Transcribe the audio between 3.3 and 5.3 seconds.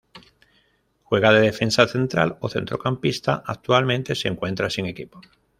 actualmente se encuentra sin equipo.